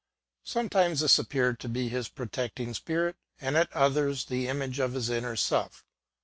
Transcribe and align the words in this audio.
Sometimes 0.45 1.01
this 1.01 1.19
appeared 1.19 1.59
to 1.59 1.69
be 1.69 1.87
his 1.87 2.09
protect 2.09 2.59
ing 2.59 2.73
spirit, 2.73 3.17
and 3.39 3.55
at 3.55 3.71
others 3.71 4.25
the 4.25 4.47
image 4.47 4.79
of 4.79 4.93
his 4.93 5.11
inner 5.11 5.35
self. 5.35 5.85